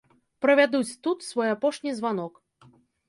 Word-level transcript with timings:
Правядуць 0.45 0.97
тут 1.07 1.25
свой 1.29 1.53
апошні 1.57 1.93
званок. 2.01 2.33